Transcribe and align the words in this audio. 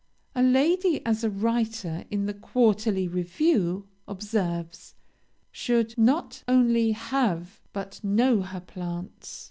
A 0.33 0.41
lady, 0.41 1.05
as 1.05 1.23
a 1.23 1.29
writer 1.29 2.05
in 2.09 2.25
the 2.25 2.33
'Quarterly 2.33 3.07
Review' 3.07 3.85
observes, 4.07 4.95
should 5.51 5.95
'not 5.95 6.43
only 6.47 6.93
have 6.93 7.61
but 7.71 8.03
know 8.03 8.41
her 8.41 8.61
plants.' 8.61 9.39